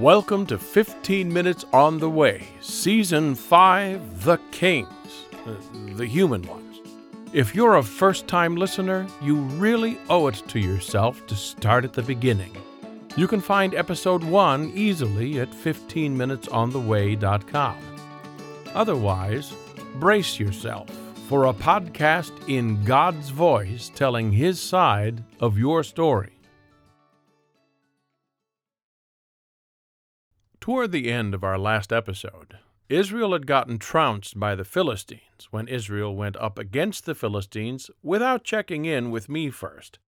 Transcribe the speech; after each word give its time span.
Welcome 0.00 0.46
to 0.46 0.56
15 0.56 1.30
Minutes 1.30 1.66
on 1.74 1.98
the 1.98 2.08
Way, 2.08 2.48
Season 2.62 3.34
5 3.34 4.24
The 4.24 4.38
Kings, 4.50 5.26
uh, 5.44 5.52
the 5.94 6.06
human 6.06 6.40
ones. 6.44 6.80
If 7.34 7.54
you're 7.54 7.76
a 7.76 7.82
first 7.82 8.26
time 8.26 8.56
listener, 8.56 9.06
you 9.20 9.36
really 9.36 9.98
owe 10.08 10.28
it 10.28 10.42
to 10.48 10.58
yourself 10.58 11.26
to 11.26 11.36
start 11.36 11.84
at 11.84 11.92
the 11.92 12.00
beginning. 12.00 12.56
You 13.14 13.28
can 13.28 13.42
find 13.42 13.74
Episode 13.74 14.24
1 14.24 14.72
easily 14.74 15.38
at 15.38 15.50
15minutesontheway.com. 15.50 17.76
Otherwise, 18.72 19.52
brace 19.96 20.40
yourself 20.40 20.88
for 21.28 21.44
a 21.44 21.52
podcast 21.52 22.32
in 22.48 22.82
God's 22.84 23.28
voice 23.28 23.90
telling 23.94 24.32
His 24.32 24.62
side 24.62 25.22
of 25.40 25.58
your 25.58 25.84
story. 25.84 26.39
Toward 30.70 30.92
the 30.92 31.10
end 31.10 31.34
of 31.34 31.42
our 31.42 31.58
last 31.58 31.92
episode, 31.92 32.58
Israel 32.88 33.32
had 33.32 33.44
gotten 33.44 33.76
trounced 33.76 34.38
by 34.38 34.54
the 34.54 34.64
Philistines 34.64 35.48
when 35.50 35.66
Israel 35.66 36.14
went 36.14 36.36
up 36.36 36.60
against 36.60 37.06
the 37.06 37.14
Philistines 37.16 37.90
without 38.04 38.44
checking 38.44 38.84
in 38.84 39.10
with 39.10 39.28
me 39.28 39.50
first. 39.50 39.98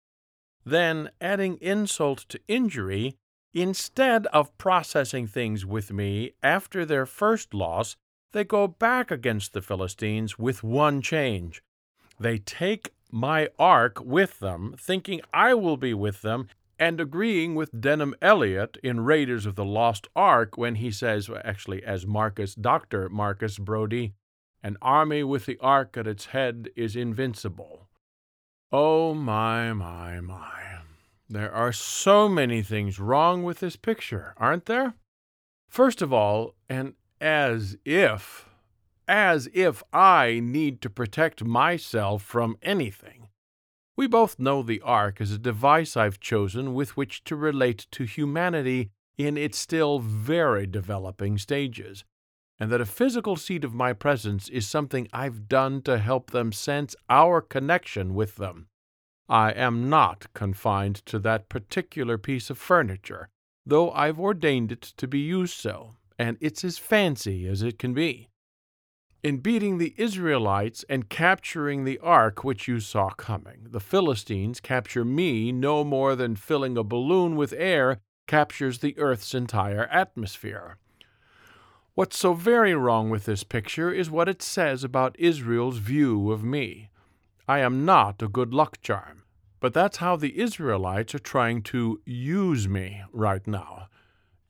Then, 0.65 1.11
adding 1.21 1.59
insult 1.61 2.27
to 2.29 2.39
injury, 2.47 3.17
instead 3.53 4.29
of 4.29 4.57
processing 4.57 5.27
things 5.27 5.67
with 5.67 5.91
me 5.91 6.35
after 6.45 6.87
their 6.87 7.07
first 7.07 7.53
loss, 7.53 7.97
they 8.31 8.45
go 8.45 8.69
back 8.69 9.11
against 9.11 9.55
the 9.55 9.63
Philistines 9.63 10.39
with 10.39 10.63
one 10.63 11.03
change. 11.03 11.61
They 12.21 12.39
take 12.39 12.93
my 13.11 13.49
ark 13.59 14.01
with 14.01 14.39
them, 14.39 14.77
thinking 14.79 15.23
I 15.35 15.55
will 15.55 15.77
be 15.77 15.93
with 15.93 16.23
them, 16.23 16.47
and 16.83 17.01
agreeing 17.01 17.55
with 17.55 17.81
Denholm 17.81 18.13
Elliott 18.21 18.77
in 18.83 19.05
Raiders 19.05 19.47
of 19.47 19.55
the 19.55 19.65
Lost 19.65 20.09
Ark 20.17 20.59
when 20.59 20.75
he 20.75 20.91
says, 20.91 21.31
actually, 21.45 21.85
as 21.85 22.09
Marcus, 22.09 22.57
Dr. 22.57 23.09
Marcus 23.09 23.57
Brody, 23.57 24.15
an 24.65 24.77
army 24.83 25.23
with 25.23 25.47
the 25.47 25.57
ark 25.61 25.97
at 25.97 26.09
its 26.09 26.27
head 26.27 26.71
is 26.75 26.97
invincible. 26.97 27.87
Oh, 28.73 29.15
my, 29.15 29.73
my, 29.73 30.19
my. 30.19 30.79
There 31.29 31.53
are 31.53 31.71
so 31.71 32.29
many 32.29 32.63
things 32.63 32.99
wrong 32.99 33.45
with 33.45 33.61
this 33.61 33.77
picture, 33.77 34.35
aren't 34.37 34.67
there? 34.67 34.95
First 35.69 36.03
of 36.03 36.13
all, 36.13 36.57
and 36.69 36.95
as 37.21 37.77
if, 37.85 38.49
as 39.07 39.49
if 39.55 39.85
I 39.93 40.41
need 40.43 40.83
to 40.83 40.91
protect 40.91 41.45
myself 41.45 42.25
from 42.25 42.57
anything. 42.61 43.29
We 43.95 44.07
both 44.07 44.39
know 44.39 44.63
the 44.63 44.81
Ark 44.81 45.21
is 45.21 45.33
a 45.33 45.39
device 45.39 45.97
I've 45.97 46.19
chosen 46.19 46.73
with 46.73 46.97
which 46.97 47.25
to 47.25 47.37
relate 47.37 47.87
to 47.93 48.05
humanity 48.05 48.91
in 49.19 49.37
its 49.37 49.59
still 49.59 49.99
very 49.99 50.67
developing 50.67 51.37
stages, 51.37 52.05
and 52.59 52.73
that 52.73 52.81
a 52.81 52.87
physical 52.87 53.37
seat 53.37 53.65
of 53.65 53.75
my 53.75 53.93
presence 53.93 54.49
is 54.49 54.67
something 54.67 55.09
I've 55.13 55.47
done 55.47 55.83
to 55.83 55.99
help 55.99 56.31
them 56.31 56.53
sense 56.53 56.97
our 57.11 57.43
connection 57.43 58.15
with 58.15 58.37
them. 58.37 58.69
I 59.29 59.53
am 59.53 59.91
not 59.91 60.33
confined 60.33 60.97
to 61.07 61.19
that 61.21 61.51
particular 61.51 62.17
piece 62.17 62.49
of 62.49 62.59
furniture, 62.59 63.29
though 63.67 63.91
I've 63.93 64.19
ordained 64.19 64.73
it 64.73 64.83
to 64.83 65.07
be 65.07 65.21
used 65.21 65.55
so, 65.55 65.97
and 66.19 66.39
it's 66.41 66.65
as 66.65 66.79
fancy 66.79 67.47
as 67.47 67.63
it 67.63 67.79
can 67.79 67.93
be 67.93 68.31
in 69.23 69.39
beating 69.39 69.79
the 69.79 69.95
Israelites 69.97 70.85
and 70.89 71.09
capturing 71.09 71.85
the 71.85 71.99
ark 72.01 72.43
which 72.43 72.67
you 72.67 72.81
saw 72.81 73.11
coming. 73.11 73.67
The 73.71 73.81
Philistines 73.81 74.59
capture 74.61 75.05
me 75.05 75.53
no 75.53 75.85
more 75.85 76.17
than 76.17 76.35
filling 76.35 76.77
a 76.77 76.83
balloon 76.83 77.37
with 77.37 77.55
air 77.57 77.99
captures 78.27 78.79
the 78.79 78.99
earth's 78.99 79.35
entire 79.35 79.85
atmosphere. 79.87 80.77
What's 81.95 82.19
so 82.19 82.33
very 82.33 82.75
wrong 82.75 83.11
with 83.11 83.27
this 83.27 83.45
picture 83.45 83.93
is 83.93 84.11
what 84.11 84.29
it 84.29 84.43
says 84.43 84.83
about 84.83 85.15
Israel's 85.19 85.77
view 85.77 86.33
of 86.33 86.43
me. 86.43 86.89
I 87.47 87.59
am 87.59 87.85
not 87.85 88.23
a 88.23 88.29
good 88.29 88.55
luck 88.55 88.81
charm, 88.81 89.25
but 89.61 89.75
that's 89.75 89.99
how 89.99 90.17
the 90.17 90.41
Israelites 90.41 91.15
are 91.15 91.21
trying 91.21 91.63
to 91.65 92.01
use 92.07 92.67
me 92.67 93.03
right 93.13 93.47
now. 93.47 93.89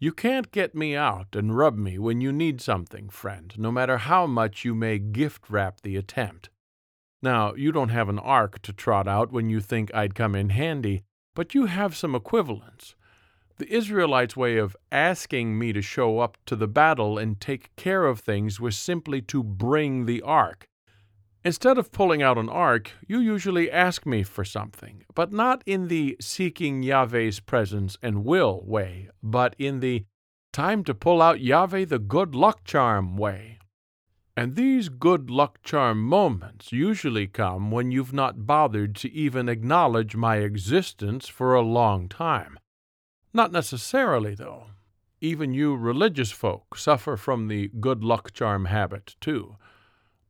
You 0.02 0.10
can't 0.10 0.50
get 0.50 0.74
me 0.74 0.96
out 0.96 1.36
and 1.36 1.56
rub 1.56 1.78
me 1.78 1.96
when 1.96 2.20
you 2.20 2.32
need 2.32 2.60
something, 2.60 3.08
friend, 3.08 3.54
no 3.56 3.70
matter 3.70 3.98
how 3.98 4.26
much 4.26 4.64
you 4.64 4.74
may 4.74 4.98
gift 4.98 5.48
wrap 5.48 5.80
the 5.82 5.94
attempt. 5.94 6.50
Now, 7.22 7.54
you 7.54 7.70
don't 7.70 7.90
have 7.90 8.08
an 8.08 8.18
ark 8.18 8.60
to 8.62 8.72
trot 8.72 9.06
out 9.06 9.30
when 9.30 9.48
you 9.48 9.60
think 9.60 9.94
I'd 9.94 10.16
come 10.16 10.34
in 10.34 10.48
handy, 10.48 11.04
but 11.36 11.54
you 11.54 11.66
have 11.66 11.94
some 11.94 12.16
equivalents. 12.16 12.96
The 13.58 13.72
Israelites' 13.72 14.36
way 14.36 14.56
of 14.56 14.76
asking 14.90 15.56
me 15.56 15.72
to 15.72 15.80
show 15.80 16.18
up 16.18 16.36
to 16.46 16.56
the 16.56 16.66
battle 16.66 17.16
and 17.16 17.40
take 17.40 17.70
care 17.76 18.04
of 18.04 18.18
things 18.18 18.58
was 18.58 18.76
simply 18.76 19.22
to 19.22 19.44
bring 19.44 20.06
the 20.06 20.20
ark. 20.22 20.66
Instead 21.44 21.76
of 21.76 21.90
pulling 21.90 22.22
out 22.22 22.38
an 22.38 22.48
ark, 22.48 22.92
you 23.08 23.18
usually 23.18 23.70
ask 23.70 24.06
me 24.06 24.22
for 24.22 24.44
something, 24.44 25.04
but 25.14 25.32
not 25.32 25.62
in 25.66 25.88
the 25.88 26.16
seeking 26.20 26.84
Yahweh's 26.84 27.40
presence 27.40 27.98
and 28.00 28.24
will 28.24 28.62
way, 28.64 29.08
but 29.22 29.56
in 29.58 29.80
the 29.80 30.04
time 30.52 30.84
to 30.84 30.94
pull 30.94 31.20
out 31.20 31.40
Yahweh 31.40 31.84
the 31.84 31.98
good 31.98 32.34
luck 32.34 32.62
charm 32.62 33.16
way. 33.16 33.58
And 34.36 34.54
these 34.54 34.88
good 34.88 35.30
luck 35.30 35.58
charm 35.62 36.02
moments 36.02 36.72
usually 36.72 37.26
come 37.26 37.70
when 37.70 37.90
you've 37.90 38.12
not 38.12 38.46
bothered 38.46 38.94
to 38.96 39.12
even 39.12 39.48
acknowledge 39.48 40.14
my 40.14 40.36
existence 40.36 41.28
for 41.28 41.54
a 41.54 41.60
long 41.60 42.08
time. 42.08 42.58
Not 43.34 43.52
necessarily, 43.52 44.34
though. 44.34 44.66
Even 45.20 45.52
you 45.52 45.74
religious 45.76 46.30
folk 46.30 46.76
suffer 46.76 47.16
from 47.16 47.48
the 47.48 47.68
good 47.80 48.02
luck 48.04 48.32
charm 48.32 48.66
habit, 48.66 49.16
too. 49.20 49.56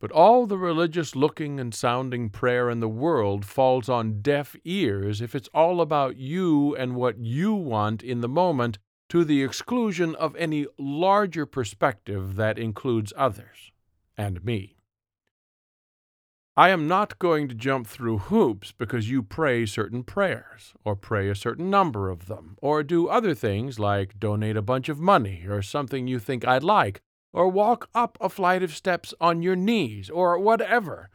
But 0.02 0.10
all 0.10 0.46
the 0.46 0.58
religious 0.58 1.14
looking 1.14 1.60
and 1.60 1.72
sounding 1.72 2.28
prayer 2.28 2.68
in 2.68 2.80
the 2.80 2.88
world 2.88 3.44
falls 3.44 3.88
on 3.88 4.20
deaf 4.20 4.56
ears 4.64 5.20
if 5.20 5.32
it's 5.32 5.48
all 5.54 5.80
about 5.80 6.16
you 6.16 6.74
and 6.74 6.96
what 6.96 7.18
you 7.18 7.54
want 7.54 8.02
in 8.02 8.20
the 8.20 8.28
moment 8.28 8.80
to 9.10 9.24
the 9.24 9.44
exclusion 9.44 10.16
of 10.16 10.34
any 10.34 10.66
larger 10.76 11.46
perspective 11.46 12.34
that 12.34 12.58
includes 12.58 13.12
others 13.16 13.70
and 14.18 14.44
me. 14.44 14.74
I 16.56 16.70
am 16.70 16.88
not 16.88 17.20
going 17.20 17.46
to 17.46 17.54
jump 17.54 17.86
through 17.86 18.18
hoops 18.18 18.72
because 18.72 19.08
you 19.08 19.22
pray 19.22 19.66
certain 19.66 20.02
prayers, 20.02 20.74
or 20.84 20.96
pray 20.96 21.28
a 21.28 21.36
certain 21.36 21.70
number 21.70 22.10
of 22.10 22.26
them, 22.26 22.58
or 22.60 22.82
do 22.82 23.06
other 23.06 23.34
things 23.36 23.78
like 23.78 24.18
donate 24.18 24.56
a 24.56 24.62
bunch 24.62 24.88
of 24.88 24.98
money 24.98 25.44
or 25.48 25.62
something 25.62 26.08
you 26.08 26.18
think 26.18 26.44
I'd 26.44 26.64
like, 26.64 27.02
or 27.32 27.48
walk 27.48 27.88
up 27.94 28.19
a 28.20 28.28
flight 28.28 28.62
of 28.62 28.76
steps 28.76 29.15
on 29.20 29.43
your 29.43 29.56
knees, 29.56 30.10
or 30.10 30.38
whatever. 30.38 31.09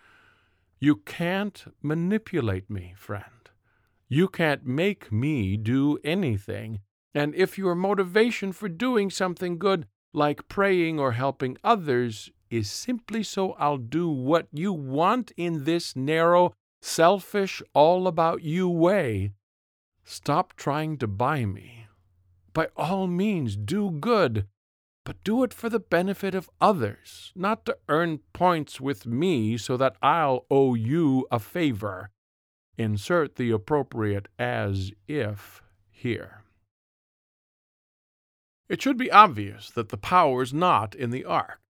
You 0.80 0.98
can't 0.98 1.66
manipulate 1.82 2.70
me, 2.70 2.94
friend. 2.98 3.24
You 4.10 4.28
can't 4.28 4.66
make 4.66 5.12
me 5.12 5.58
do 5.58 5.98
anything. 6.04 6.80
And 7.14 7.36
if 7.36 7.58
your 7.58 7.76
motivation 7.76 8.52
for 8.52 8.70
doing 8.70 9.10
something 9.10 9.58
good, 9.58 9.88
like 10.14 10.48
praying 10.48 11.00
or 11.00 11.14
helping 11.14 11.58
others, 11.64 12.32
is 12.50 12.70
simply 12.70 13.24
so 13.24 13.54
I'll 13.54 13.78
do 13.78 14.10
what 14.10 14.48
you 14.52 14.72
want 14.72 15.32
in 15.36 15.66
this 15.66 15.96
narrow, 15.96 16.54
selfish, 16.82 17.62
all 17.74 18.08
about 18.08 18.44
you 18.44 18.70
way, 18.70 19.34
stop 20.06 20.54
trying 20.56 20.98
to 21.00 21.08
buy 21.08 21.46
me. 21.46 21.88
By 22.54 22.70
all 22.78 23.08
means, 23.08 23.56
do 23.56 23.92
good 23.92 24.48
but 25.08 25.24
do 25.24 25.42
it 25.42 25.54
for 25.54 25.70
the 25.70 25.80
benefit 25.80 26.36
of 26.36 26.50
others, 26.60 27.32
not 27.34 27.66
to 27.66 27.78
earn 27.88 28.20
points 28.34 28.82
with 28.82 29.06
me 29.06 29.58
so 29.58 29.78
that 29.78 29.96
I'll 30.02 30.46
owe 30.52 30.74
you 30.74 31.26
a 31.32 31.40
favor. 31.40 32.10
Insert 32.78 33.38
the 33.38 33.52
appropriate 33.52 34.28
as 34.38 34.92
if 35.08 35.64
here. 35.90 36.44
It 38.68 38.82
should 38.82 38.98
be 38.98 39.10
obvious 39.10 39.70
that 39.70 39.88
the 39.88 39.98
power's 39.98 40.54
not 40.54 40.94
in 40.94 41.12
the 41.12 41.24
ark. 41.24 41.62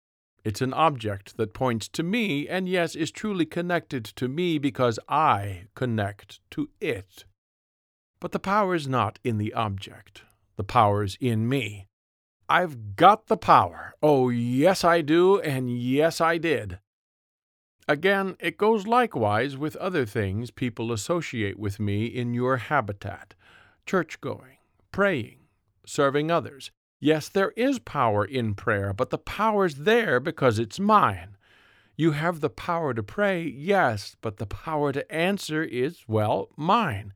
It's 0.42 0.62
an 0.62 0.72
object 0.72 1.36
that 1.36 1.52
points 1.52 1.88
to 1.88 2.02
me, 2.02 2.48
and 2.48 2.66
yes, 2.66 2.94
is 2.94 3.10
truly 3.10 3.44
connected 3.44 4.06
to 4.16 4.28
me 4.28 4.56
because 4.56 4.98
I 5.10 5.64
connect 5.74 6.40
to 6.52 6.70
it. 6.80 7.26
But 8.18 8.32
the 8.32 8.38
power's 8.38 8.88
not 8.88 9.18
in 9.22 9.36
the 9.36 9.52
object. 9.52 10.22
The 10.56 10.64
power's 10.64 11.18
in 11.20 11.46
me. 11.46 11.86
I've 12.48 12.96
got 12.96 13.26
the 13.26 13.36
power. 13.36 13.94
Oh, 14.02 14.28
yes, 14.28 14.84
I 14.84 15.00
do, 15.00 15.40
and 15.40 15.70
yes, 15.70 16.20
I 16.20 16.38
did. 16.38 16.78
Again, 17.88 18.36
it 18.40 18.58
goes 18.58 18.86
likewise 18.86 19.56
with 19.56 19.76
other 19.76 20.04
things 20.04 20.50
people 20.50 20.92
associate 20.92 21.58
with 21.58 21.78
me 21.78 22.06
in 22.06 22.34
your 22.34 22.56
habitat 22.56 23.34
church 23.86 24.20
going, 24.20 24.58
praying, 24.90 25.38
serving 25.86 26.30
others. 26.30 26.72
Yes, 26.98 27.28
there 27.28 27.52
is 27.52 27.78
power 27.78 28.24
in 28.24 28.54
prayer, 28.54 28.92
but 28.92 29.10
the 29.10 29.18
power's 29.18 29.76
there 29.76 30.18
because 30.18 30.58
it's 30.58 30.80
mine. 30.80 31.36
You 31.96 32.12
have 32.12 32.40
the 32.40 32.50
power 32.50 32.92
to 32.92 33.02
pray, 33.02 33.42
yes, 33.42 34.16
but 34.20 34.38
the 34.38 34.46
power 34.46 34.92
to 34.92 35.10
answer 35.12 35.62
is, 35.62 36.04
well, 36.08 36.48
mine. 36.56 37.12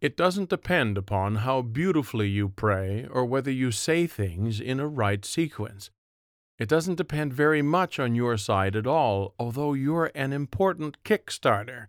It 0.00 0.16
doesn't 0.16 0.50
depend 0.50 0.96
upon 0.96 1.36
how 1.36 1.60
beautifully 1.60 2.28
you 2.28 2.48
pray 2.48 3.06
or 3.10 3.24
whether 3.24 3.50
you 3.50 3.72
say 3.72 4.06
things 4.06 4.60
in 4.60 4.78
a 4.78 4.86
right 4.86 5.24
sequence. 5.24 5.90
It 6.56 6.68
doesn't 6.68 6.96
depend 6.96 7.32
very 7.32 7.62
much 7.62 7.98
on 7.98 8.14
your 8.14 8.36
side 8.36 8.76
at 8.76 8.86
all, 8.86 9.34
although 9.38 9.74
you're 9.74 10.12
an 10.14 10.32
important 10.32 11.02
kick-starter. 11.02 11.88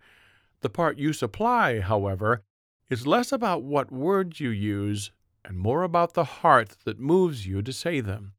The 0.61 0.69
part 0.69 0.97
you 0.97 1.13
supply, 1.13 1.81
however, 1.81 2.43
is 2.89 3.05
less 3.05 3.31
about 3.31 3.61
what 3.61 3.91
words 3.91 4.39
you 4.39 4.49
use 4.49 5.11
and 5.45 5.57
more 5.57 5.83
about 5.83 6.15
the 6.15 6.23
heart 6.23 6.77
that 6.85 6.99
moves 6.99 7.45
you 7.45 7.61
to 7.61 7.71
say 7.71 7.99
them. 7.99 8.33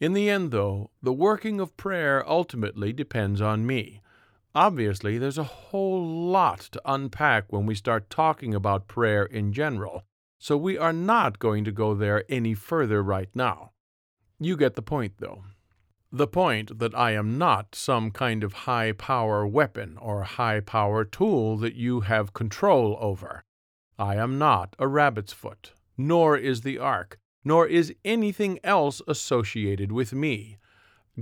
In 0.00 0.12
the 0.12 0.28
end, 0.28 0.50
though, 0.50 0.90
the 1.02 1.12
working 1.12 1.60
of 1.60 1.76
prayer 1.76 2.28
ultimately 2.28 2.92
depends 2.92 3.40
on 3.40 3.66
me. 3.66 4.02
Obviously, 4.54 5.16
there's 5.16 5.38
a 5.38 5.44
whole 5.44 6.04
lot 6.04 6.58
to 6.58 6.82
unpack 6.84 7.52
when 7.52 7.66
we 7.66 7.74
start 7.74 8.10
talking 8.10 8.52
about 8.52 8.88
prayer 8.88 9.24
in 9.24 9.52
general, 9.52 10.02
so 10.40 10.56
we 10.56 10.76
are 10.76 10.92
not 10.92 11.38
going 11.38 11.64
to 11.64 11.70
go 11.70 11.94
there 11.94 12.24
any 12.28 12.52
further 12.54 13.00
right 13.00 13.28
now. 13.32 13.70
You 14.40 14.56
get 14.56 14.74
the 14.74 14.82
point, 14.82 15.14
though. 15.18 15.44
The 16.10 16.26
point 16.26 16.80
that 16.80 16.96
I 16.96 17.12
am 17.12 17.38
not 17.38 17.76
some 17.76 18.10
kind 18.10 18.42
of 18.42 18.64
high 18.64 18.90
power 18.90 19.46
weapon 19.46 19.96
or 19.98 20.24
high 20.24 20.58
power 20.58 21.04
tool 21.04 21.56
that 21.58 21.76
you 21.76 22.00
have 22.00 22.32
control 22.32 22.98
over. 23.00 23.44
I 23.96 24.16
am 24.16 24.36
not 24.36 24.74
a 24.80 24.88
rabbit's 24.88 25.32
foot, 25.32 25.74
nor 25.96 26.36
is 26.36 26.62
the 26.62 26.78
ark, 26.78 27.18
nor 27.44 27.68
is 27.68 27.94
anything 28.04 28.58
else 28.64 29.00
associated 29.06 29.92
with 29.92 30.12
me. 30.12 30.58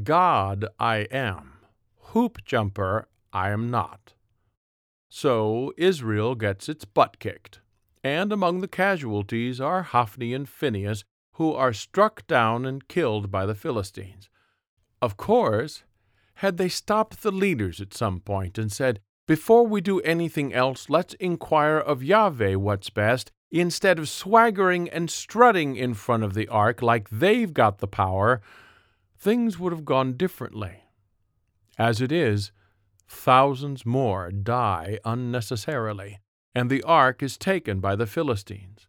God 0.02 0.64
I 0.80 1.08
am. 1.10 1.58
Hoop 2.12 2.42
jumper 2.46 3.06
I 3.38 3.50
am 3.50 3.70
not. 3.70 4.14
So 5.08 5.72
Israel 5.78 6.34
gets 6.34 6.68
its 6.68 6.84
butt 6.84 7.20
kicked, 7.20 7.60
and 8.02 8.32
among 8.32 8.60
the 8.60 8.74
casualties 8.82 9.60
are 9.60 9.84
Hophni 9.84 10.34
and 10.34 10.48
Phinehas, 10.48 11.04
who 11.34 11.52
are 11.54 11.72
struck 11.72 12.26
down 12.26 12.66
and 12.66 12.88
killed 12.88 13.30
by 13.30 13.46
the 13.46 13.54
Philistines. 13.54 14.28
Of 15.00 15.16
course, 15.16 15.84
had 16.42 16.56
they 16.56 16.68
stopped 16.68 17.22
the 17.22 17.30
leaders 17.30 17.80
at 17.80 17.94
some 17.94 18.18
point 18.18 18.58
and 18.58 18.72
said, 18.72 18.98
Before 19.28 19.64
we 19.64 19.80
do 19.80 20.00
anything 20.00 20.52
else, 20.52 20.90
let's 20.90 21.14
inquire 21.14 21.78
of 21.78 22.02
Yahweh 22.02 22.56
what's 22.56 22.90
best, 22.90 23.30
instead 23.52 24.00
of 24.00 24.08
swaggering 24.08 24.88
and 24.88 25.08
strutting 25.08 25.76
in 25.76 25.94
front 25.94 26.24
of 26.24 26.34
the 26.34 26.48
ark 26.48 26.82
like 26.82 27.08
they've 27.08 27.54
got 27.54 27.78
the 27.78 27.86
power, 27.86 28.42
things 29.16 29.60
would 29.60 29.72
have 29.72 29.84
gone 29.84 30.14
differently. 30.14 30.82
As 31.78 32.00
it 32.00 32.10
is, 32.10 32.50
thousands 33.08 33.86
more 33.86 34.30
die 34.30 34.98
unnecessarily, 35.04 36.18
and 36.54 36.70
the 36.70 36.82
ark 36.82 37.22
is 37.22 37.36
taken 37.36 37.80
by 37.80 37.96
the 37.96 38.06
Philistines. 38.06 38.86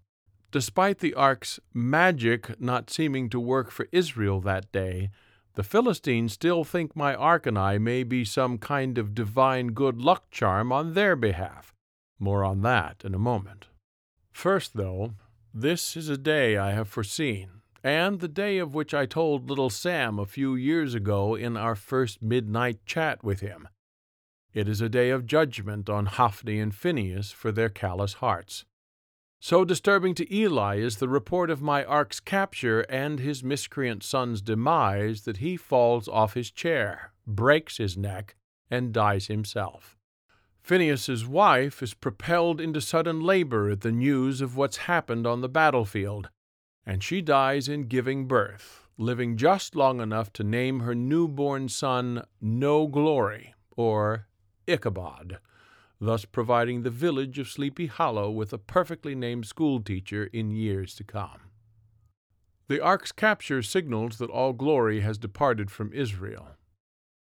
Despite 0.51 0.99
the 0.99 1.13
ark's 1.13 1.59
magic 1.73 2.59
not 2.59 2.89
seeming 2.89 3.29
to 3.29 3.39
work 3.39 3.71
for 3.71 3.87
Israel 3.91 4.41
that 4.41 4.71
day, 4.71 5.09
the 5.55 5.63
Philistines 5.63 6.33
still 6.33 6.63
think 6.63 6.95
my 6.95 7.13
ark 7.15 7.45
and 7.45 7.57
I 7.57 7.77
may 7.77 8.03
be 8.03 8.25
some 8.25 8.57
kind 8.57 8.97
of 8.97 9.13
divine 9.13 9.73
good 9.73 10.01
luck 10.01 10.31
charm 10.31 10.71
on 10.71 10.93
their 10.93 11.15
behalf. 11.15 11.73
More 12.19 12.43
on 12.43 12.61
that 12.61 13.03
in 13.03 13.13
a 13.13 13.19
moment. 13.19 13.67
First, 14.31 14.75
though, 14.75 15.13
this 15.53 15.97
is 15.97 16.09
a 16.09 16.17
day 16.17 16.57
I 16.57 16.71
have 16.71 16.87
foreseen, 16.87 17.61
and 17.83 18.19
the 18.19 18.27
day 18.27 18.57
of 18.57 18.73
which 18.73 18.93
I 18.93 19.05
told 19.05 19.49
little 19.49 19.69
Sam 19.69 20.17
a 20.17 20.25
few 20.25 20.55
years 20.55 20.93
ago 20.93 21.35
in 21.35 21.57
our 21.57 21.75
first 21.75 22.21
midnight 22.21 22.85
chat 22.85 23.23
with 23.23 23.39
him. 23.39 23.67
It 24.53 24.67
is 24.67 24.81
a 24.81 24.89
day 24.89 25.11
of 25.11 25.27
judgment 25.27 25.89
on 25.89 26.07
Hophni 26.07 26.59
and 26.59 26.73
Phinehas 26.73 27.31
for 27.31 27.51
their 27.51 27.69
callous 27.69 28.13
hearts. 28.13 28.65
So 29.39 29.63
disturbing 29.63 30.15
to 30.15 30.35
Eli 30.35 30.79
is 30.79 30.97
the 30.97 31.07
report 31.07 31.49
of 31.49 31.61
my 31.61 31.85
ark's 31.85 32.19
capture 32.19 32.81
and 32.81 33.19
his 33.19 33.43
miscreant 33.43 34.03
son's 34.03 34.41
demise 34.41 35.21
that 35.21 35.37
he 35.37 35.55
falls 35.55 36.07
off 36.07 36.33
his 36.33 36.51
chair, 36.51 37.13
breaks 37.27 37.77
his 37.77 37.95
neck, 37.95 38.35
and 38.71 38.91
dies 38.91 39.27
himself. 39.27 39.97
Phinehas's 40.61 41.25
wife 41.25 41.81
is 41.81 41.93
propelled 41.93 42.59
into 42.59 42.81
sudden 42.81 43.21
labor 43.21 43.69
at 43.69 43.81
the 43.81 43.91
news 43.91 44.41
of 44.41 44.57
what's 44.57 44.77
happened 44.77 45.25
on 45.25 45.41
the 45.41 45.47
battlefield, 45.47 46.29
and 46.85 47.03
she 47.03 47.21
dies 47.21 47.69
in 47.69 47.83
giving 47.83 48.27
birth, 48.27 48.87
living 48.97 49.37
just 49.37 49.75
long 49.75 50.01
enough 50.01 50.33
to 50.33 50.43
name 50.43 50.81
her 50.81 50.95
newborn 50.95 51.69
son 51.69 52.23
No 52.41 52.87
Glory, 52.87 53.53
or 53.77 54.27
Ichabod, 54.69 55.39
thus 55.99 56.25
providing 56.25 56.83
the 56.83 56.89
village 56.89 57.39
of 57.39 57.49
Sleepy 57.49 57.87
Hollow 57.87 58.29
with 58.29 58.53
a 58.53 58.57
perfectly 58.57 59.15
named 59.15 59.45
schoolteacher 59.45 60.29
in 60.31 60.51
years 60.51 60.95
to 60.95 61.03
come. 61.03 61.49
The 62.67 62.81
ark's 62.81 63.11
capture 63.11 63.63
signals 63.63 64.19
that 64.19 64.29
all 64.29 64.53
glory 64.53 65.01
has 65.01 65.17
departed 65.17 65.71
from 65.71 65.91
Israel. 65.91 66.49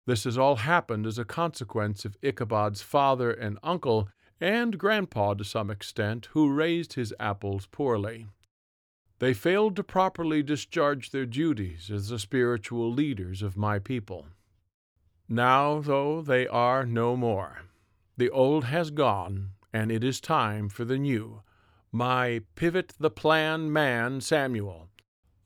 This 0.06 0.24
has 0.24 0.38
all 0.38 0.56
happened 0.56 1.06
as 1.06 1.18
a 1.18 1.24
consequence 1.24 2.04
of 2.04 2.16
Ichabod's 2.22 2.82
father 2.82 3.30
and 3.30 3.58
uncle, 3.62 4.08
and 4.40 4.78
grandpa 4.78 5.34
to 5.34 5.44
some 5.44 5.70
extent, 5.70 6.28
who 6.32 6.52
raised 6.52 6.94
his 6.94 7.14
apples 7.20 7.66
poorly. 7.66 8.26
They 9.18 9.34
failed 9.34 9.76
to 9.76 9.84
properly 9.84 10.42
discharge 10.42 11.10
their 11.10 11.26
duties 11.26 11.90
as 11.92 12.08
the 12.08 12.18
spiritual 12.18 12.92
leaders 12.92 13.42
of 13.42 13.56
my 13.56 13.78
people. 13.78 14.26
Now, 15.34 15.80
though, 15.80 16.20
they 16.20 16.46
are 16.46 16.84
no 16.84 17.16
more. 17.16 17.62
The 18.18 18.28
old 18.28 18.64
has 18.64 18.90
gone, 18.90 19.52
and 19.72 19.90
it 19.90 20.04
is 20.04 20.20
time 20.20 20.68
for 20.68 20.84
the 20.84 20.98
new. 20.98 21.40
My 21.90 22.42
pivot 22.54 22.92
the 23.00 23.08
plan 23.08 23.72
man, 23.72 24.20
Samuel. 24.20 24.90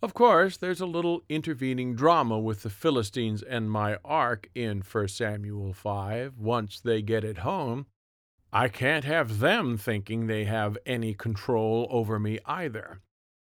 Of 0.02 0.12
course, 0.12 0.56
there's 0.56 0.80
a 0.80 0.86
little 0.86 1.22
intervening 1.28 1.94
drama 1.94 2.36
with 2.36 2.64
the 2.64 2.68
Philistines 2.68 3.44
and 3.44 3.70
my 3.70 3.98
ark 4.04 4.50
in 4.56 4.80
1 4.80 5.06
Samuel 5.06 5.72
5 5.72 6.36
once 6.36 6.80
they 6.80 7.00
get 7.00 7.22
it 7.22 7.38
home. 7.38 7.86
I 8.52 8.66
can't 8.66 9.04
have 9.04 9.38
them 9.38 9.76
thinking 9.76 10.26
they 10.26 10.46
have 10.46 10.76
any 10.84 11.14
control 11.14 11.86
over 11.90 12.18
me 12.18 12.40
either. 12.44 13.02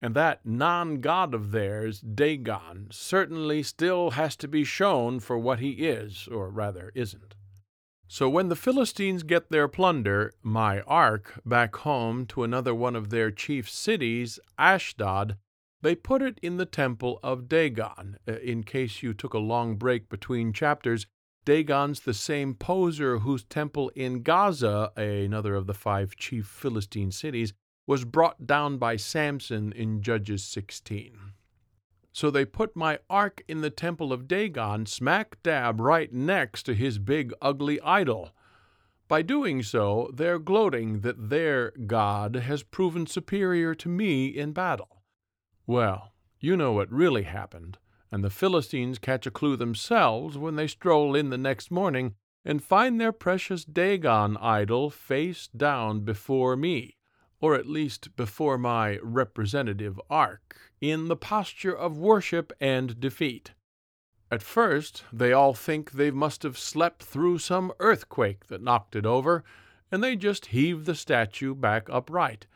And 0.02 0.16
that 0.16 0.44
non 0.44 1.00
god 1.00 1.32
of 1.32 1.52
theirs, 1.52 2.00
Dagon, 2.00 2.88
certainly 2.90 3.62
still 3.62 4.10
has 4.10 4.34
to 4.36 4.48
be 4.48 4.64
shown 4.64 5.20
for 5.20 5.38
what 5.38 5.60
he 5.60 5.70
is, 5.70 6.28
or 6.28 6.50
rather 6.50 6.90
isn't. 6.96 7.36
So 8.08 8.28
when 8.28 8.48
the 8.48 8.56
Philistines 8.56 9.22
get 9.22 9.48
their 9.48 9.68
plunder, 9.68 10.34
my 10.42 10.80
ark, 10.82 11.40
back 11.46 11.76
home 11.76 12.26
to 12.26 12.42
another 12.42 12.74
one 12.74 12.96
of 12.96 13.08
their 13.08 13.30
chief 13.30 13.70
cities, 13.70 14.40
Ashdod, 14.58 15.36
they 15.82 15.94
put 15.94 16.20
it 16.20 16.38
in 16.42 16.56
the 16.56 16.66
temple 16.66 17.20
of 17.22 17.48
Dagon. 17.48 18.18
Uh, 18.28 18.32
in 18.38 18.64
case 18.64 19.02
you 19.02 19.14
took 19.14 19.34
a 19.34 19.38
long 19.38 19.76
break 19.76 20.08
between 20.08 20.52
chapters, 20.52 21.06
Dagon's 21.44 22.00
the 22.00 22.12
same 22.12 22.54
poser 22.54 23.20
whose 23.20 23.44
temple 23.44 23.90
in 23.94 24.22
Gaza, 24.22 24.92
another 24.96 25.54
of 25.54 25.66
the 25.66 25.74
five 25.74 26.14
chief 26.16 26.46
Philistine 26.46 27.12
cities, 27.12 27.54
was 27.92 28.06
brought 28.06 28.46
down 28.46 28.78
by 28.78 28.96
Samson 28.96 29.70
in 29.70 30.00
Judges 30.00 30.42
16. 30.44 31.12
So 32.10 32.30
they 32.30 32.46
put 32.46 32.74
my 32.74 33.00
ark 33.10 33.44
in 33.46 33.60
the 33.60 33.68
temple 33.68 34.14
of 34.14 34.26
Dagon 34.26 34.86
smack 34.86 35.36
dab 35.42 35.78
right 35.78 36.10
next 36.10 36.62
to 36.62 36.74
his 36.74 36.98
big 36.98 37.34
ugly 37.42 37.78
idol. 37.82 38.30
By 39.08 39.20
doing 39.20 39.62
so, 39.62 40.10
they're 40.14 40.38
gloating 40.38 41.00
that 41.00 41.28
their 41.28 41.72
God 41.86 42.36
has 42.36 42.62
proven 42.62 43.06
superior 43.06 43.74
to 43.74 43.90
me 43.90 44.28
in 44.28 44.52
battle. 44.52 45.02
Well, 45.66 46.14
you 46.40 46.56
know 46.56 46.72
what 46.72 46.90
really 46.90 47.24
happened, 47.24 47.76
and 48.10 48.24
the 48.24 48.30
Philistines 48.30 48.98
catch 48.98 49.26
a 49.26 49.30
clue 49.30 49.56
themselves 49.56 50.38
when 50.38 50.56
they 50.56 50.66
stroll 50.66 51.14
in 51.14 51.28
the 51.28 51.36
next 51.36 51.70
morning 51.70 52.14
and 52.42 52.64
find 52.64 52.98
their 52.98 53.12
precious 53.12 53.66
Dagon 53.66 54.38
idol 54.38 54.88
face 54.88 55.46
down 55.46 56.00
before 56.00 56.56
me 56.56 56.96
or 57.42 57.54
at 57.56 57.66
least 57.66 58.16
before 58.16 58.56
my 58.56 58.98
representative 59.02 60.00
ark, 60.08 60.56
in 60.80 61.08
the 61.08 61.16
posture 61.16 61.76
of 61.76 61.98
worship 61.98 62.52
and 62.60 62.98
defeat. 63.00 63.50
At 64.30 64.42
first, 64.42 65.04
they 65.12 65.32
all 65.32 65.52
think 65.52 65.90
they 65.90 66.10
must 66.10 66.44
have 66.44 66.56
slept 66.56 67.02
through 67.02 67.38
some 67.38 67.72
earthquake 67.80 68.46
that 68.46 68.62
knocked 68.62 68.96
it 68.96 69.04
over, 69.04 69.44
and 69.90 70.02
they 70.02 70.16
just 70.16 70.46
heave 70.46 70.86
the 70.86 70.94
statue 70.94 71.54
back 71.54 71.90
upright. 71.90 72.46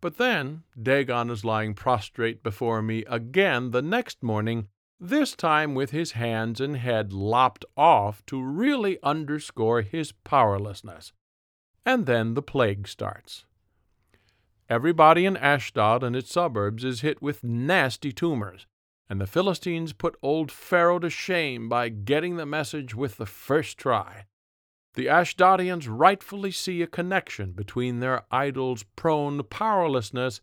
But 0.00 0.18
then 0.18 0.64
Dagon 0.80 1.30
is 1.30 1.44
lying 1.44 1.74
prostrate 1.74 2.42
before 2.42 2.82
me 2.82 3.04
again 3.06 3.70
the 3.70 3.82
next 3.82 4.22
morning, 4.22 4.68
this 5.00 5.34
time 5.34 5.74
with 5.74 5.90
his 5.90 6.12
hands 6.12 6.60
and 6.60 6.76
head 6.76 7.12
lopped 7.12 7.64
off 7.76 8.24
to 8.26 8.42
really 8.42 8.98
underscore 9.02 9.82
his 9.82 10.12
powerlessness. 10.12 11.12
And 11.86 12.06
then 12.06 12.34
the 12.34 12.42
plague 12.42 12.86
starts. 12.86 13.44
Everybody 14.68 15.26
in 15.26 15.36
Ashdod 15.36 16.02
and 16.02 16.16
its 16.16 16.32
suburbs 16.32 16.84
is 16.84 17.00
hit 17.00 17.20
with 17.20 17.44
nasty 17.44 18.12
tumors, 18.12 18.66
and 19.08 19.20
the 19.20 19.26
Philistines 19.26 19.92
put 19.92 20.16
old 20.22 20.50
Pharaoh 20.50 20.98
to 21.00 21.10
shame 21.10 21.68
by 21.68 21.88
getting 21.88 22.36
the 22.36 22.46
message 22.46 22.94
with 22.94 23.16
the 23.16 23.26
first 23.26 23.76
try. 23.76 24.26
The 24.94 25.06
Ashdodians 25.06 25.86
rightfully 25.88 26.50
see 26.50 26.82
a 26.82 26.86
connection 26.86 27.52
between 27.52 28.00
their 28.00 28.24
idols' 28.30 28.84
prone 28.96 29.42
powerlessness, 29.42 30.40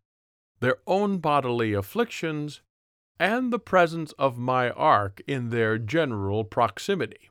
their 0.60 0.78
own 0.86 1.20
bodily 1.20 1.74
afflictions, 1.74 2.62
and 3.20 3.52
the 3.52 3.60
presence 3.60 4.12
of 4.14 4.38
my 4.38 4.70
ark 4.72 5.22
in 5.28 5.50
their 5.50 5.78
general 5.78 6.44
proximity. 6.44 7.30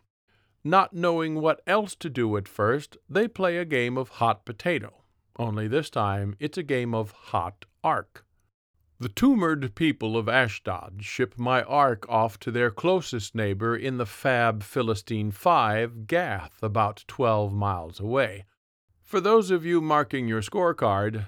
Not 0.64 0.92
knowing 0.92 1.37
what 1.37 1.61
else 1.66 1.95
to 1.97 2.11
do 2.11 2.37
at 2.37 2.49
first, 2.49 2.97
they 3.09 3.26
play 3.26 3.57
a 3.57 3.64
game 3.64 3.97
of 3.97 4.09
hot 4.09 4.45
potato, 4.45 5.02
only 5.38 5.68
this 5.68 5.90
time 5.90 6.35
it's 6.38 6.59
a 6.59 6.62
game 6.62 6.95
of 6.95 7.12
hot 7.12 7.64
ark. 7.85 8.25
The 9.00 9.09
tumored 9.09 9.76
people 9.76 10.16
of 10.16 10.28
Ashdod 10.28 11.04
ship 11.04 11.35
my 11.38 11.62
ark 11.62 12.04
off 12.09 12.38
to 12.40 12.50
their 12.50 12.71
closest 12.73 13.35
neighbor 13.35 13.76
in 13.76 13.97
the 13.97 14.07
fab 14.07 14.64
Philistine 14.64 15.30
5, 15.30 16.09
Gath, 16.09 16.61
about 16.62 17.04
12 17.07 17.52
miles 17.52 18.00
away. 18.00 18.45
For 19.04 19.21
those 19.21 19.52
of 19.52 19.64
you 19.64 19.80
marking 19.80 20.26
your 20.26 20.42
scorecard, 20.42 21.26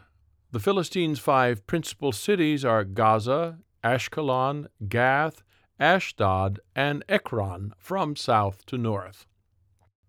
the 0.51 0.59
Philistines' 0.59 1.21
five 1.21 1.65
principal 1.69 2.11
cities 2.11 2.65
are 2.65 2.83
Gaza, 2.83 3.61
Ashkelon, 3.85 4.67
Gath, 4.89 5.45
Ashdod, 5.79 6.59
and 6.75 7.05
Ekron 7.09 7.73
from 7.79 8.17
south 8.17 8.67
to 8.67 8.77
north. 8.77 9.27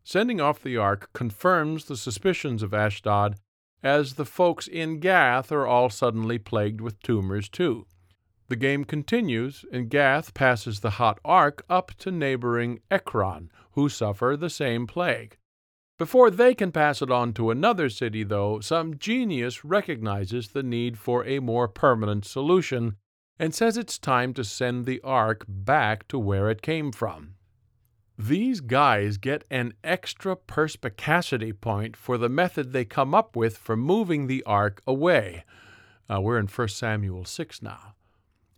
Sending 0.03 0.41
off 0.41 0.63
the 0.63 0.77
ark 0.77 1.11
confirms 1.13 1.85
the 1.85 1.95
suspicions 1.95 2.63
of 2.63 2.73
Ashdod 2.73 3.35
as 3.83 4.13
the 4.13 4.25
folks 4.25 4.67
in 4.67 4.99
Gath 4.99 5.51
are 5.51 5.65
all 5.65 5.89
suddenly 5.89 6.37
plagued 6.37 6.81
with 6.81 7.01
tumors 7.01 7.49
too. 7.49 7.85
The 8.49 8.55
game 8.55 8.83
continues, 8.83 9.63
and 9.71 9.89
Gath 9.89 10.33
passes 10.33 10.81
the 10.81 10.91
hot 10.91 11.19
ark 11.23 11.63
up 11.69 11.93
to 11.99 12.11
neighboring 12.11 12.79
Ekron, 12.91 13.49
who 13.71 13.87
suffer 13.87 14.35
the 14.37 14.49
same 14.49 14.87
plague. 14.87 15.37
Before 15.97 16.29
they 16.29 16.53
can 16.53 16.71
pass 16.71 17.01
it 17.01 17.11
on 17.11 17.31
to 17.33 17.51
another 17.51 17.89
city, 17.89 18.23
though, 18.23 18.59
some 18.59 18.97
genius 18.97 19.63
recognizes 19.63 20.49
the 20.49 20.63
need 20.63 20.97
for 20.97 21.25
a 21.25 21.39
more 21.39 21.67
permanent 21.67 22.25
solution 22.25 22.97
and 23.39 23.55
says 23.55 23.77
it's 23.77 23.97
time 23.97 24.33
to 24.33 24.43
send 24.43 24.85
the 24.85 24.99
ark 25.01 25.45
back 25.47 26.07
to 26.07 26.19
where 26.19 26.49
it 26.49 26.61
came 26.61 26.91
from. 26.91 27.35
These 28.21 28.61
guys 28.61 29.17
get 29.17 29.45
an 29.49 29.73
extra 29.83 30.35
perspicacity 30.35 31.53
point 31.53 31.97
for 31.97 32.19
the 32.19 32.29
method 32.29 32.71
they 32.71 32.85
come 32.85 33.15
up 33.15 33.35
with 33.35 33.57
for 33.57 33.75
moving 33.75 34.27
the 34.27 34.43
ark 34.43 34.83
away. 34.85 35.43
Uh, 36.07 36.21
we're 36.21 36.37
in 36.37 36.45
1 36.45 36.67
Samuel 36.67 37.25
6 37.25 37.63
now. 37.63 37.95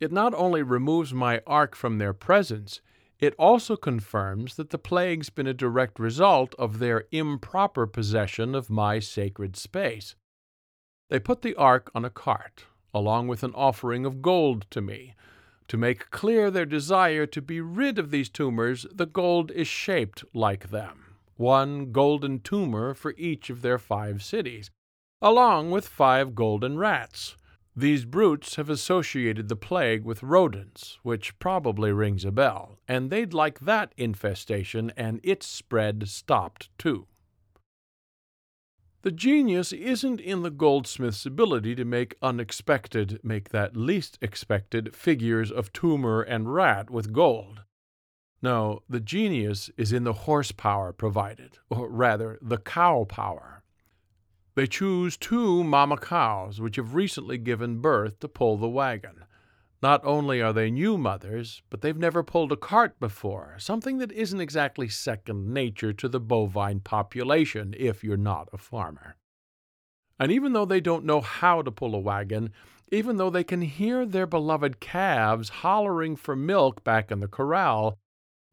It 0.02 0.12
not 0.12 0.34
only 0.34 0.64
removes 0.64 1.14
my 1.14 1.42
ark 1.48 1.78
from 1.78 1.98
their 1.98 2.12
presence, 2.12 2.82
it 3.20 3.34
also 3.40 3.78
confirms 3.78 4.56
that 4.58 4.72
the 4.72 4.78
plague's 4.78 5.30
been 5.30 5.48
a 5.48 5.54
direct 5.54 5.98
result 5.98 6.54
of 6.60 6.80
their 6.80 7.06
improper 7.14 7.88
possession 7.88 8.56
of 8.56 8.70
my 8.70 9.00
sacred 9.00 9.56
space. 9.56 10.16
They 11.10 11.20
put 11.20 11.42
the 11.42 11.56
ark 11.56 11.90
on 11.96 12.04
a 12.04 12.10
cart, 12.10 12.66
along 12.94 13.30
with 13.30 13.44
an 13.44 13.54
offering 13.56 14.06
of 14.06 14.22
gold 14.22 14.66
to 14.72 14.82
me, 14.82 15.14
to 15.68 15.78
make 15.78 16.10
clear 16.12 16.50
their 16.52 16.66
desire 16.66 17.26
to 17.26 17.42
be 17.42 17.62
rid 17.62 17.98
of 17.98 18.12
these 18.12 18.30
tumors, 18.30 18.86
the 18.94 19.06
gold 19.06 19.52
is 19.52 19.68
shaped 19.68 20.24
like 20.34 20.70
them, 20.70 21.16
one 21.36 21.92
golden 21.92 22.40
tumor 22.40 22.94
for 22.94 23.14
each 23.18 23.50
of 23.50 23.62
their 23.62 23.78
five 23.78 24.24
cities, 24.24 24.70
along 25.22 25.72
with 25.72 25.88
five 25.88 26.36
golden 26.36 26.78
rats. 26.78 27.36
These 27.76 28.06
brutes 28.06 28.56
have 28.58 28.70
associated 28.70 29.48
the 29.48 29.56
plague 29.56 30.04
with 30.04 30.22
rodents, 30.22 31.00
which 31.02 31.40
probably 31.40 31.92
rings 31.92 32.24
a 32.24 32.32
bell, 32.32 32.78
and 32.88 33.10
they'd 33.10 33.34
like 33.34 33.62
that 33.62 33.94
infestation 33.98 34.92
and 34.96 35.20
its 35.24 35.48
spread 35.48 36.08
stopped 36.08 36.70
too. 36.78 37.08
The 39.04 39.12
genius 39.12 39.74
isn't 39.74 40.22
in 40.22 40.44
the 40.44 40.50
goldsmith's 40.50 41.26
ability 41.26 41.76
to 41.76 41.84
make 41.84 42.16
unexpected, 42.22 43.20
make 43.22 43.50
that 43.50 43.76
least 43.76 44.18
expected, 44.22 44.96
figures 44.96 45.52
of 45.52 45.74
tumor 45.74 46.22
and 46.22 46.54
rat 46.54 46.90
with 46.90 47.12
gold. 47.12 47.64
No, 48.42 48.82
the 48.88 49.02
genius 49.02 49.70
is 49.76 49.92
in 49.92 50.06
the 50.06 50.14
horsepower 50.14 50.94
provided, 50.94 51.60
or 51.70 51.90
rather, 51.90 52.40
the 52.42 52.58
cow 52.58 53.04
power. 53.04 53.64
They 54.56 54.68
choose 54.68 55.18
two 55.18 55.66
mama 55.66 55.98
cows 55.98 56.62
which 56.62 56.78
have 56.78 56.96
recently 56.96 57.38
given 57.38 57.82
birth 57.82 58.22
to 58.22 58.30
pull 58.30 58.56
the 58.56 58.70
wagon. 58.70 59.26
Not 59.84 60.00
only 60.06 60.42
are 60.42 60.54
they 60.54 60.72
new 60.72 60.98
mothers, 60.98 61.62
but 61.70 61.82
they've 61.82 61.98
never 61.98 62.24
pulled 62.24 62.54
a 62.54 62.56
cart 62.56 62.98
before, 63.02 63.56
something 63.60 63.98
that 63.98 64.14
isn't 64.14 64.40
exactly 64.40 64.88
second 64.88 65.54
nature 65.54 65.92
to 65.92 66.08
the 66.08 66.22
bovine 66.22 66.80
population 66.80 67.76
if 67.78 68.02
you're 68.02 68.16
not 68.16 68.48
a 68.54 68.58
farmer. 68.58 69.18
And 70.18 70.32
even 70.32 70.54
though 70.54 70.64
they 70.64 70.80
don't 70.80 71.04
know 71.04 71.20
how 71.20 71.62
to 71.62 71.70
pull 71.70 71.96
a 71.96 72.00
wagon, 72.00 72.54
even 72.94 73.18
though 73.18 73.30
they 73.30 73.44
can 73.44 73.62
hear 73.62 74.06
their 74.06 74.26
beloved 74.26 74.80
calves 74.80 75.50
hollering 75.50 76.16
for 76.16 76.34
milk 76.34 76.86
back 76.86 77.12
in 77.12 77.20
the 77.20 77.28
corral, 77.28 77.98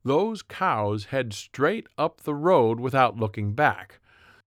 those 0.03 0.43
cows 0.43 1.05
head 1.05 1.33
straight 1.33 1.87
up 1.97 2.23
the 2.23 2.35
road 2.35 2.81
without 2.81 3.19
looking 3.19 3.53
back, 3.53 4.01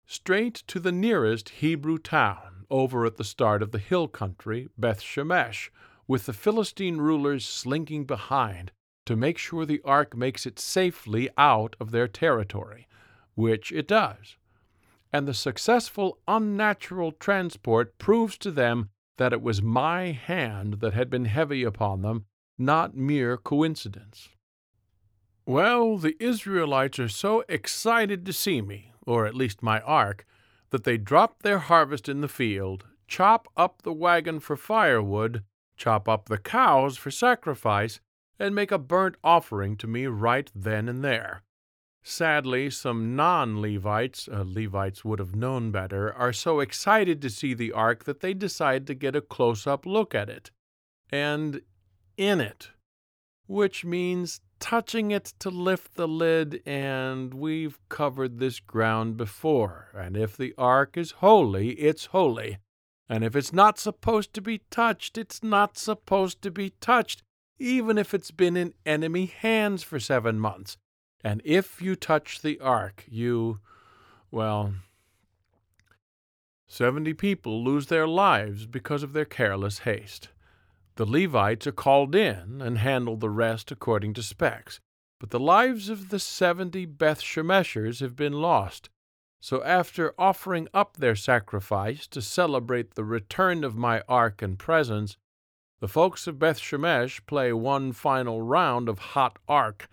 straight 0.05 0.55
to 0.67 0.81
the 0.81 0.91
nearest 0.91 1.47
Hebrew 1.47 1.97
town, 1.97 2.65
over 2.69 3.05
at 3.05 3.15
the 3.15 3.23
start 3.23 3.63
of 3.63 3.71
the 3.71 3.79
hill 3.79 4.09
country, 4.09 4.67
Beth 4.77 4.99
Shemesh, 4.99 5.69
with 6.07 6.25
the 6.25 6.33
Philistine 6.33 6.97
rulers 6.97 7.45
slinking 7.45 8.05
behind 8.05 8.71
to 9.05 9.15
make 9.15 9.37
sure 9.37 9.65
the 9.65 9.81
ark 9.83 10.15
makes 10.15 10.45
it 10.45 10.59
safely 10.59 11.29
out 11.37 11.75
of 11.79 11.91
their 11.91 12.07
territory, 12.07 12.87
which 13.35 13.71
it 13.71 13.87
does. 13.87 14.37
And 15.11 15.27
the 15.27 15.33
successful 15.33 16.19
unnatural 16.27 17.11
transport 17.11 17.97
proves 17.97 18.37
to 18.39 18.51
them 18.51 18.89
that 19.17 19.33
it 19.33 19.41
was 19.41 19.61
my 19.61 20.11
hand 20.11 20.75
that 20.79 20.93
had 20.93 21.09
been 21.09 21.25
heavy 21.25 21.63
upon 21.63 22.01
them, 22.01 22.25
not 22.57 22.95
mere 22.95 23.37
coincidence. 23.37 24.29
Well, 25.45 25.97
the 25.97 26.15
Israelites 26.19 26.99
are 26.99 27.09
so 27.09 27.43
excited 27.49 28.25
to 28.25 28.33
see 28.33 28.61
me, 28.61 28.91
or 29.05 29.25
at 29.25 29.35
least 29.35 29.61
my 29.61 29.81
ark, 29.81 30.25
that 30.69 30.85
they 30.85 30.97
drop 30.97 31.43
their 31.43 31.59
harvest 31.59 32.07
in 32.07 32.21
the 32.21 32.27
field, 32.27 32.85
chop 33.07 33.47
up 33.57 33.81
the 33.81 33.93
wagon 33.93 34.39
for 34.39 34.55
firewood, 34.55 35.43
chop 35.83 36.07
up 36.07 36.29
the 36.29 36.37
cows 36.37 36.97
for 36.97 37.11
sacrifice, 37.11 37.99
and 38.39 38.55
make 38.55 38.71
a 38.71 38.77
burnt 38.77 39.15
offering 39.21 39.75
to 39.75 39.85
me 39.85 40.05
right 40.05 40.49
then 40.55 40.87
and 40.87 41.03
there. 41.03 41.43
Sadly, 42.01 42.69
some 42.69 43.17
non 43.17 43.61
Levites, 43.61 44.29
uh, 44.31 44.45
Levites 44.45 45.03
would 45.03 45.19
have 45.19 45.35
known 45.35 45.71
better, 45.71 46.13
are 46.13 46.31
so 46.31 46.61
excited 46.61 47.21
to 47.21 47.29
see 47.29 47.53
the 47.53 47.73
ark 47.73 48.05
that 48.05 48.21
they 48.21 48.33
decide 48.33 48.87
to 48.87 48.93
get 48.93 49.15
a 49.15 49.21
close 49.21 49.67
up 49.67 49.85
look 49.85 50.15
at 50.15 50.29
it. 50.29 50.51
And 51.11 51.61
in 52.15 52.39
it. 52.39 52.69
Which 53.47 53.83
means 53.83 54.39
touching 54.59 55.11
it 55.11 55.33
to 55.39 55.49
lift 55.49 55.95
the 55.95 56.07
lid, 56.07 56.61
and 56.65 57.33
we've 57.33 57.77
covered 57.89 58.39
this 58.39 58.61
ground 58.61 59.17
before. 59.17 59.89
And 59.93 60.15
if 60.15 60.37
the 60.37 60.53
ark 60.57 60.95
is 60.95 61.11
holy, 61.11 61.71
it's 61.71 62.05
holy. 62.07 62.59
And 63.09 63.23
if 63.23 63.35
it's 63.35 63.53
not 63.53 63.77
supposed 63.77 64.33
to 64.33 64.41
be 64.41 64.61
touched, 64.69 65.17
it's 65.17 65.43
not 65.43 65.77
supposed 65.77 66.41
to 66.41 66.51
be 66.51 66.71
touched, 66.81 67.21
even 67.59 67.97
if 67.97 68.13
it's 68.13 68.31
been 68.31 68.55
in 68.55 68.73
enemy 68.85 69.25
hands 69.25 69.83
for 69.83 69.99
seven 69.99 70.39
months. 70.39 70.77
And 71.23 71.41
if 71.45 71.81
you 71.81 71.95
touch 71.95 72.41
the 72.41 72.59
ark, 72.59 73.05
you, 73.07 73.59
well, 74.31 74.73
70 76.67 77.13
people 77.13 77.63
lose 77.63 77.87
their 77.87 78.07
lives 78.07 78.65
because 78.65 79.03
of 79.03 79.13
their 79.13 79.25
careless 79.25 79.79
haste. 79.79 80.29
The 80.95 81.05
Levites 81.05 81.67
are 81.67 81.71
called 81.71 82.15
in 82.15 82.61
and 82.61 82.77
handle 82.77 83.15
the 83.17 83.29
rest 83.29 83.71
according 83.71 84.13
to 84.15 84.23
specs, 84.23 84.79
but 85.19 85.29
the 85.29 85.39
lives 85.39 85.89
of 85.89 86.09
the 86.09 86.19
70 86.19 86.85
Beth 86.85 87.21
Shemeshers 87.21 87.99
have 87.99 88.15
been 88.15 88.33
lost 88.33 88.89
so 89.43 89.61
after 89.65 90.13
offering 90.17 90.69
up 90.73 90.95
their 90.95 91.17
sacrifice 91.17 92.07
to 92.07 92.21
celebrate 92.21 92.95
the 92.95 93.03
return 93.03 93.65
of 93.65 93.75
my 93.75 94.01
ark 94.07 94.41
and 94.41 94.57
presence, 94.57 95.17
the 95.81 95.87
folks 95.89 96.27
of 96.27 96.39
Beth 96.39 96.61
Shemesh 96.61 97.25
play 97.25 97.51
one 97.51 97.91
final 97.91 98.41
round 98.41 98.87
of 98.87 98.99
hot 98.99 99.37
ark 99.45 99.89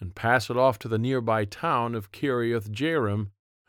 and 0.00 0.14
pass 0.14 0.48
it 0.48 0.56
off 0.56 0.78
to 0.78 0.88
the 0.88 0.96
nearby 0.96 1.44
town 1.44 1.94
of 1.94 2.12
Kiriath 2.12 2.70
Jearim, 2.70 3.28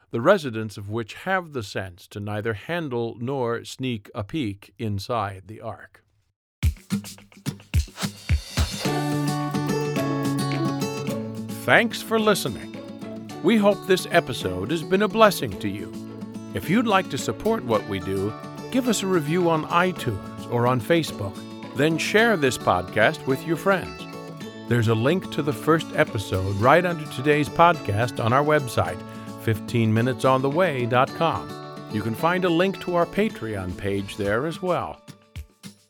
the 0.09 0.21
residents 0.21 0.77
of 0.77 0.89
which 0.89 1.15
have 1.25 1.51
the 1.51 1.63
sense 1.63 2.07
to 2.07 2.21
neither 2.21 2.53
handle 2.53 3.17
nor 3.19 3.65
sneak 3.65 4.09
a 4.15 4.23
peek 4.23 4.73
inside 4.79 5.43
the 5.47 5.59
ark. 5.59 6.01
Thanks 11.65 12.01
for 12.01 12.17
listening. 12.17 12.74
We 13.45 13.55
hope 13.57 13.85
this 13.85 14.07
episode 14.09 14.71
has 14.71 14.81
been 14.81 15.03
a 15.03 15.07
blessing 15.07 15.51
to 15.59 15.69
you. 15.69 15.93
If 16.55 16.67
you'd 16.67 16.87
like 16.87 17.11
to 17.11 17.17
support 17.19 17.63
what 17.63 17.87
we 17.87 17.99
do, 17.99 18.33
give 18.71 18.89
us 18.89 19.03
a 19.03 19.07
review 19.07 19.51
on 19.51 19.65
iTunes 19.65 20.51
or 20.51 20.65
on 20.65 20.81
Facebook. 20.81 21.37
Then 21.75 21.99
share 21.99 22.37
this 22.37 22.57
podcast 22.57 23.23
with 23.27 23.45
your 23.45 23.57
friends. 23.57 24.03
There's 24.67 24.87
a 24.87 24.95
link 24.95 25.29
to 25.29 25.43
the 25.43 25.53
first 25.53 25.85
episode 25.93 26.55
right 26.55 26.83
under 26.83 27.05
today's 27.11 27.47
podcast 27.47 28.19
on 28.19 28.33
our 28.33 28.43
website, 28.43 28.97
15minutesontheway.com. 29.43 31.91
You 31.93 32.01
can 32.01 32.15
find 32.15 32.45
a 32.45 32.49
link 32.49 32.81
to 32.81 32.95
our 32.95 33.05
Patreon 33.05 33.77
page 33.77 34.17
there 34.17 34.47
as 34.47 34.59
well. 34.59 34.99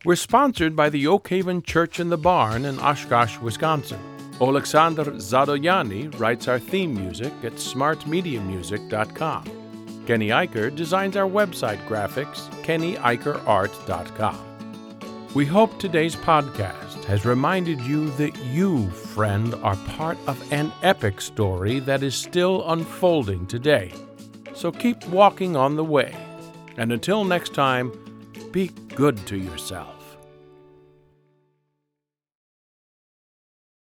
We're 0.04 0.18
sponsored 0.18 0.76
by 0.76 0.90
the 0.90 1.08
Oak 1.08 1.30
Haven 1.30 1.62
Church 1.62 2.02
in 2.02 2.10
the 2.10 2.18
Barn 2.18 2.66
in 2.66 2.80
Oshkosh, 2.80 3.40
Wisconsin. 3.40 4.15
Oleksandr 4.40 5.16
Zadoyani 5.16 6.20
writes 6.20 6.50
our 6.50 6.60
theme 6.60 6.94
music 6.94 7.32
at 7.44 7.54
smartmediamusic.com. 7.54 9.44
Kenny 10.06 10.28
Eicher 10.28 10.76
designs 10.76 11.16
our 11.16 11.30
website 11.30 11.84
graphics, 11.88 12.50
kennyeicherart.com. 12.64 14.42
We 15.34 15.46
hope 15.46 15.80
today's 15.80 16.18
podcast 16.18 17.06
has 17.06 17.26
reminded 17.26 17.80
you 17.82 18.10
that 18.12 18.38
you, 18.46 18.90
friend, 18.90 19.54
are 19.56 19.78
part 19.98 20.18
of 20.28 20.52
an 20.52 20.72
epic 20.84 21.22
story 21.22 21.80
that 21.80 22.04
is 22.04 22.14
still 22.16 22.70
unfolding 22.70 23.48
today. 23.48 23.94
So 24.54 24.72
keep 24.72 25.06
walking 25.08 25.56
on 25.56 25.78
the 25.78 25.84
way. 25.84 26.16
And 26.78 26.92
until 26.92 27.24
next 27.24 27.54
time, 27.54 27.92
be 28.52 28.68
good 28.96 29.18
to 29.28 29.38
yourself. 29.38 29.95